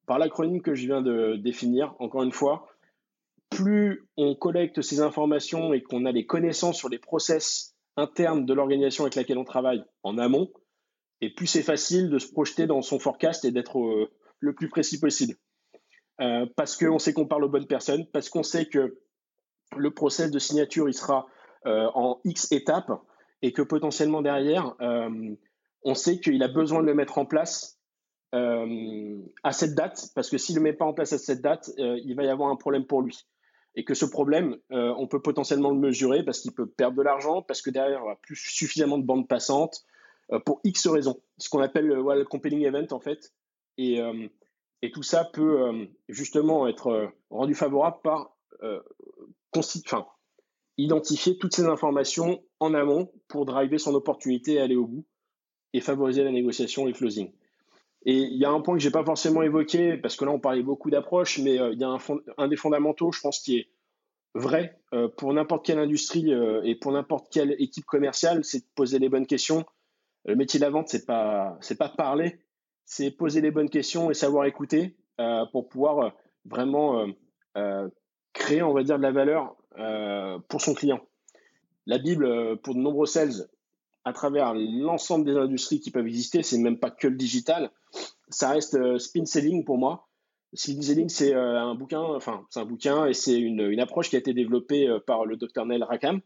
par 0.07 0.19
l'acronyme 0.19 0.63
que 0.63 0.75
je 0.75 0.87
viens 0.87 1.03
de 1.03 1.37
définir. 1.37 1.95
Encore 1.99 2.23
une 2.23 2.33
fois, 2.33 2.69
plus 3.51 4.07
on 4.17 4.35
collecte 4.35 4.83
ces 4.83 5.01
informations 5.01 5.73
et 5.73 5.83
qu'on 5.83 6.05
a 6.05 6.13
les 6.13 6.27
connaissances 6.27 6.77
sur 6.77 6.89
les 6.89 6.99
process 6.99 7.75
internes 7.97 8.45
de 8.45 8.55
l'organisation 8.55 9.05
avec 9.05 9.15
laquelle 9.15 9.39
on 9.39 9.45
travaille 9.45 9.85
en 10.03 10.19
amont, 10.19 10.51
et 11.21 11.31
plus 11.33 11.47
c'est 11.47 11.63
facile 11.63 12.11
de 12.11 12.19
se 12.19 12.31
projeter 12.31 12.67
dans 12.67 12.83
son 12.83 12.99
forecast 12.99 13.45
et 13.45 13.53
d'être 13.53 13.79
euh, 13.79 14.11
le 14.41 14.55
plus 14.55 14.69
précis 14.69 14.99
possible. 14.99 15.37
Euh, 16.21 16.47
parce 16.57 16.77
qu'on 16.77 16.99
sait 16.99 17.13
qu'on 17.13 17.27
parle 17.27 17.45
aux 17.45 17.49
bonnes 17.49 17.67
personnes, 17.67 18.07
parce 18.13 18.29
qu'on 18.29 18.43
sait 18.43 18.67
que 18.67 18.99
le 19.77 19.91
process 19.93 20.31
de 20.31 20.39
signature 20.39 20.89
il 20.89 20.95
sera 20.95 21.27
euh, 21.67 21.89
en 21.95 22.21
X 22.25 22.51
étapes 22.53 22.93
et 23.43 23.53
que 23.53 23.63
potentiellement 23.63 24.23
derrière, 24.23 24.75
on 25.83 25.95
sait 25.95 26.19
qu'il 26.19 26.43
a 26.43 26.49
besoin 26.49 26.81
de 26.81 26.87
le 26.87 26.95
mettre 26.95 27.19
en 27.19 27.27
place 27.27 27.74
à 28.35 29.53
cette 29.53 29.75
date, 29.75 30.09
parce 30.15 30.29
que 30.29 30.39
s'il 30.39 30.57
ne 30.57 30.61
met 30.61 30.73
pas 30.73 30.85
en 30.85 30.93
place 30.93 31.13
à 31.13 31.19
cette 31.19 31.41
date, 31.41 31.71
il 31.79 32.15
va 32.17 32.25
y 32.25 32.29
avoir 32.29 32.51
un 32.51 32.57
problème 32.57 32.85
pour 32.85 33.03
lui. 33.03 33.27
Et 33.77 33.85
que 33.85 33.95
ce 33.95 34.05
problème, 34.05 34.57
on 34.71 35.07
peut 35.07 35.23
potentiellement 35.23 35.71
le 35.71 35.79
mesurer 35.79 36.25
parce 36.25 36.41
qu'il 36.41 36.53
peut 36.53 36.67
perdre 36.67 36.97
de 36.97 37.03
l'argent, 37.03 37.43
parce 37.43 37.63
que 37.63 37.71
derrière, 37.71 37.99
il 37.99 38.01
n'y 38.01 38.07
aura 38.07 38.17
plus 38.17 38.37
suffisamment 38.37 38.99
de 38.99 39.05
bandes 39.05 39.29
passantes, 39.29 39.85
euh, 40.33 40.39
pour 40.39 40.61
X 40.65 40.87
raisons. 40.87 41.21
Ce 41.39 41.49
qu'on 41.49 41.61
appelle 41.61 41.87
le 41.87 42.25
compelling 42.25 42.63
event 42.65 42.87
en 42.91 43.01
fait. 43.01 43.33
Et, 43.77 44.01
euh, 44.01 44.29
et 44.83 44.91
tout 44.91 45.03
ça 45.03 45.25
peut 45.25 45.63
euh, 45.63 45.87
justement 46.09 46.67
être 46.67 47.13
rendu 47.31 47.55
favorable 47.55 47.99
par 48.03 48.31
identifier 50.79 51.37
toutes 51.37 51.55
ces 51.55 51.67
informations 51.67 52.43
en 52.61 52.73
amont 52.73 53.13
pour 53.29 53.45
driver 53.45 53.79
son 53.79 53.95
opportunité 53.95 54.55
et 54.55 54.61
aller 54.61 54.75
au 54.75 54.87
bout 54.87 55.05
et 55.75 55.81
favoriser 55.81 56.25
la 56.25 56.33
négociation 56.33 56.85
et 56.85 56.93
le 56.93 56.97
closing. 56.97 57.31
Et 58.07 58.19
il 58.19 58.37
y 58.37 58.45
a 58.45 58.51
un 58.51 58.61
point 58.61 58.77
que 58.77 58.83
j'ai 58.83 58.91
pas 58.91 59.05
forcément 59.05 59.43
évoqué, 59.43 59.97
parce 59.97 60.17
que 60.17 60.25
là 60.25 60.31
on 60.31 60.39
parlait 60.39 60.63
beaucoup 60.63 60.91
d'approches, 60.91 61.39
mais 61.39 61.59
euh, 61.59 61.73
il 61.73 61.81
y 61.81 61.85
a 61.85 61.99
un, 62.37 62.49
des 62.49 62.57
fondamentaux, 62.57 63.13
je 63.13 63.21
pense, 63.21 63.39
qui 63.39 63.59
est 63.59 63.69
vrai 64.35 64.79
euh, 64.93 65.09
pour 65.09 65.33
n'importe 65.33 65.65
quelle 65.65 65.79
industrie 65.79 66.33
euh, 66.33 66.61
et 66.65 66.75
pour 66.75 66.93
n'importe 66.93 67.33
quelle 67.33 67.55
équipe 67.59 67.87
commerciale, 67.87 68.45
c'est 68.45 68.59
de 68.59 68.67
poser 68.75 68.99
les 68.99 69.09
bonnes 69.09 69.27
questions. 69.27 69.65
Le 70.27 70.37
métier 70.37 70.61
de 70.61 70.65
la 70.65 70.71
vente, 70.71 70.89
c'est 70.89 71.07
pas 71.07 71.59
pas 71.79 71.89
parler, 71.89 72.41
c'est 72.85 73.11
poser 73.11 73.41
les 73.41 73.51
bonnes 73.51 73.71
questions 73.71 74.11
et 74.11 74.15
savoir 74.15 74.47
écouter 74.47 74.97
pour 75.53 75.69
pouvoir 75.69 76.15
vraiment 76.47 77.07
créer, 78.33 78.63
on 78.63 78.73
va 78.73 78.83
dire, 78.85 78.97
de 78.97 79.03
la 79.03 79.13
valeur 79.13 79.55
pour 80.49 80.63
son 80.63 80.73
client. 80.73 81.01
La 81.85 81.99
Bible, 81.99 82.57
pour 82.63 82.75
de 82.75 82.81
nombreux 82.81 83.05
sales, 83.05 83.51
à 84.05 84.13
travers 84.13 84.55
l'ensemble 84.55 85.25
des 85.25 85.37
industries 85.37 85.81
qui 85.81 85.91
peuvent 85.91 86.07
exister, 86.07 86.43
c'est 86.43 86.59
même 86.59 86.79
pas 86.79 86.91
que 86.91 87.09
le 87.09 87.17
digital, 87.17 87.71
ça 88.29 88.51
reste 88.51 88.75
euh, 88.75 88.99
spin 88.99 89.25
selling 89.25 89.65
pour 89.65 89.79
moi. 89.79 90.09
Spin 90.53 90.83
selling, 90.83 91.09
c'est 91.09 91.35
euh, 91.35 91.59
un 91.59 91.75
bouquin, 91.75 92.01
enfin, 92.01 92.47
c'est 92.51 92.61
un 92.61 92.67
bouquin 92.67 93.07
et 93.07 93.15
c'est 93.15 93.39
une, 93.39 93.81
approche 93.81 94.11
qui 94.11 94.17
a 94.17 94.19
été 94.19 94.35
développée 94.35 94.89
euh, 94.89 95.01
par 95.01 95.25
le 95.25 95.37
docteur 95.37 95.67
Neil 95.67 95.83
Rackham, 95.83 96.21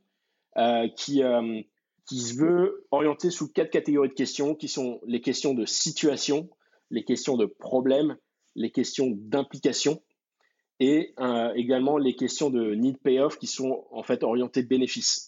qui, 0.97 1.23
se 1.23 2.35
veut 2.37 2.87
orienter 2.91 3.31
sous 3.31 3.53
quatre 3.53 3.71
catégories 3.71 4.09
de 4.09 4.15
questions, 4.15 4.55
qui 4.55 4.69
sont 4.69 5.01
les 5.07 5.21
questions 5.21 5.55
de 5.55 5.67
situation, 5.67 6.51
les 6.91 7.05
questions 7.05 7.37
de 7.37 7.47
problème, 7.47 8.17
les 8.57 8.71
questions 8.71 9.13
d'implication 9.15 10.03
et 10.81 11.15
également 11.55 11.99
les 11.99 12.17
questions 12.17 12.51
de 12.51 12.75
need 12.75 12.99
payoff 12.99 13.39
qui 13.39 13.47
sont 13.47 13.85
en 13.91 14.03
fait 14.03 14.23
orientées 14.23 14.63
bénéfices. 14.63 15.28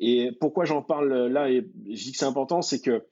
Et 0.00 0.32
pourquoi 0.40 0.64
j'en 0.64 0.82
parle 0.82 1.26
là 1.28 1.50
et 1.50 1.66
je 1.88 2.02
dis 2.02 2.12
que 2.12 2.18
c'est 2.18 2.24
important, 2.24 2.62
c'est 2.62 2.80
que 2.80 3.06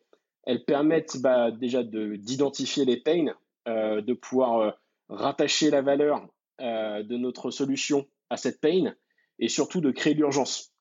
elles 0.44 0.64
permettent 0.64 1.18
bah, 1.20 1.50
déjà 1.50 1.82
d'identifier 1.82 2.84
les 2.84 2.96
pains, 2.96 3.26
euh, 3.68 4.00
de 4.00 4.12
pouvoir 4.12 4.58
euh, 4.60 4.70
rattacher 5.08 5.70
la 5.70 5.82
valeur 5.82 6.26
euh, 6.60 7.02
de 7.02 7.16
notre 7.16 7.50
solution 7.50 8.06
à 8.30 8.36
cette 8.36 8.60
pain 8.60 8.94
et 9.38 9.48
surtout 9.48 9.80
de 9.80 9.90
créer 9.90 10.14
l'urgence. 10.14 10.74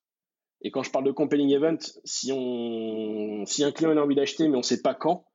Et 0.61 0.71
quand 0.71 0.83
je 0.83 0.91
parle 0.91 1.05
de 1.05 1.11
compelling 1.11 1.51
event, 1.51 1.77
si, 2.03 2.31
on, 2.33 3.45
si 3.45 3.63
un 3.63 3.71
client 3.71 3.95
a 3.97 4.01
envie 4.01 4.15
d'acheter 4.15 4.47
mais 4.47 4.55
on 4.55 4.59
ne 4.59 4.63
sait 4.63 4.81
pas 4.81 4.95
quand, 4.95 5.25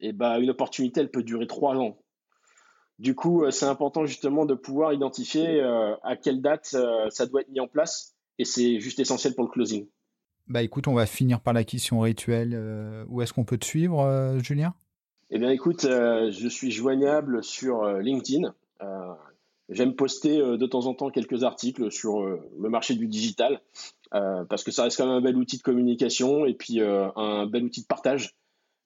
et 0.00 0.08
eh 0.08 0.12
bah, 0.12 0.38
une 0.38 0.50
opportunité 0.50 1.00
elle 1.00 1.10
peut 1.10 1.22
durer 1.22 1.46
trois 1.46 1.76
ans. 1.76 1.98
Du 2.98 3.14
coup, 3.14 3.44
c'est 3.50 3.66
important 3.66 4.06
justement 4.06 4.46
de 4.46 4.54
pouvoir 4.54 4.92
identifier 4.92 5.60
à 6.02 6.16
quelle 6.16 6.40
date 6.40 6.76
ça 7.10 7.26
doit 7.26 7.42
être 7.42 7.50
mis 7.50 7.60
en 7.60 7.68
place 7.68 8.16
et 8.38 8.44
c'est 8.44 8.80
juste 8.80 9.00
essentiel 9.00 9.34
pour 9.34 9.44
le 9.44 9.50
closing. 9.50 9.86
Bah 10.48 10.62
écoute, 10.62 10.86
on 10.86 10.94
va 10.94 11.06
finir 11.06 11.40
par 11.40 11.52
la 11.52 11.64
question 11.64 12.00
rituelle. 12.00 12.52
Euh, 12.54 13.04
où 13.08 13.20
est-ce 13.20 13.32
qu'on 13.32 13.44
peut 13.44 13.58
te 13.58 13.64
suivre, 13.64 14.00
euh, 14.00 14.38
Julien? 14.38 14.74
Eh 15.30 15.38
bien 15.38 15.50
écoute, 15.50 15.84
euh, 15.84 16.30
je 16.30 16.48
suis 16.48 16.70
joignable 16.70 17.42
sur 17.42 17.84
LinkedIn. 17.98 18.54
J'aime 19.68 19.96
poster 19.96 20.38
de 20.38 20.66
temps 20.66 20.86
en 20.86 20.94
temps 20.94 21.10
quelques 21.10 21.42
articles 21.42 21.90
sur 21.90 22.20
le 22.20 22.68
marché 22.68 22.94
du 22.94 23.08
digital 23.08 23.60
parce 24.12 24.62
que 24.62 24.70
ça 24.70 24.84
reste 24.84 24.96
quand 24.96 25.06
même 25.06 25.16
un 25.16 25.20
bel 25.20 25.36
outil 25.36 25.56
de 25.56 25.62
communication 25.62 26.46
et 26.46 26.54
puis 26.54 26.80
un 26.80 27.46
bel 27.46 27.64
outil 27.64 27.82
de 27.82 27.86
partage. 27.86 28.36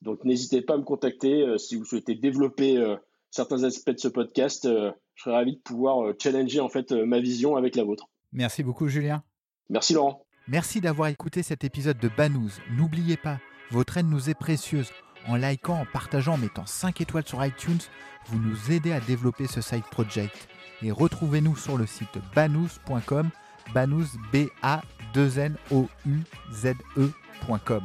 Donc 0.01 0.23
n'hésitez 0.23 0.63
pas 0.63 0.73
à 0.73 0.77
me 0.77 0.83
contacter 0.83 1.45
si 1.59 1.75
vous 1.75 1.85
souhaitez 1.85 2.15
développer 2.15 2.83
certains 3.29 3.63
aspects 3.63 3.91
de 3.91 3.99
ce 3.99 4.07
podcast. 4.07 4.63
je 4.63 5.21
serais 5.21 5.35
ravi 5.35 5.57
de 5.57 5.61
pouvoir 5.61 6.13
challenger 6.17 6.61
en 6.61 6.69
fait 6.69 6.91
ma 6.93 7.19
vision 7.19 7.57
avec 7.57 7.75
la 7.75 7.83
vôtre. 7.83 8.09
Merci 8.31 8.63
beaucoup 8.63 8.87
Julien. 8.87 9.21
Merci 9.69 9.93
Laurent. 9.93 10.25
Merci 10.47 10.81
d'avoir 10.81 11.09
écouté 11.09 11.43
cet 11.43 11.63
épisode 11.63 11.99
de 11.99 12.09
Banous. 12.09 12.51
N'oubliez 12.71 13.17
pas, 13.17 13.39
votre 13.69 13.97
aide 13.97 14.09
nous 14.09 14.29
est 14.29 14.35
précieuse. 14.35 14.91
En 15.27 15.35
likant, 15.35 15.79
en 15.79 15.85
partageant, 15.85 16.33
en 16.33 16.37
mettant 16.37 16.65
5 16.65 16.99
étoiles 16.99 17.27
sur 17.27 17.45
iTunes, 17.45 17.79
vous 18.27 18.39
nous 18.39 18.71
aidez 18.71 18.91
à 18.91 18.99
développer 18.99 19.45
ce 19.45 19.61
side 19.61 19.83
project. 19.91 20.47
Et 20.81 20.91
retrouvez-nous 20.91 21.55
sur 21.55 21.77
le 21.77 21.85
site 21.85 22.17
banous.com, 22.35 23.29
banous 23.73 24.07
b 24.33 24.47
a 24.63 24.81
2 25.13 25.39
n 25.39 25.55
o 25.69 25.87
u 26.07 26.21
z 26.51 26.73
e.com. 26.97 27.83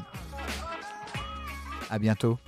À 1.91 1.99
bientôt. 1.99 2.39